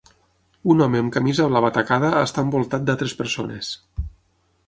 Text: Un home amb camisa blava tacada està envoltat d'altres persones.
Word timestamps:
Un 0.73 0.79
home 0.85 1.01
amb 1.01 1.11
camisa 1.17 1.45
blava 1.51 1.69
tacada 1.75 2.09
està 2.23 2.45
envoltat 2.47 2.87
d'altres 2.87 3.13
persones. 3.23 3.73